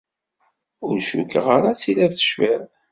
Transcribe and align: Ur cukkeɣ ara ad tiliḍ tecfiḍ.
Ur 0.85 0.95
cukkeɣ 1.07 1.45
ara 1.57 1.67
ad 1.71 1.77
tiliḍ 1.79 2.11
tecfiḍ. 2.13 2.61